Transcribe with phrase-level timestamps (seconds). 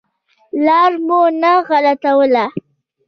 [0.65, 2.45] لار مو نه غلطوله.